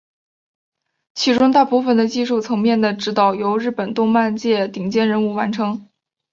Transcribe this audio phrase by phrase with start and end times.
[1.13, 5.87] 其中大部分的技术层面的指导由日本动画界顶尖人物完成。